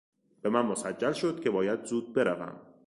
به 0.41 0.49
من 0.49 0.65
مسجل 0.65 1.11
شد 1.13 1.39
که 1.39 1.49
باید 1.49 1.85
زود 1.85 2.13
بروم. 2.13 2.59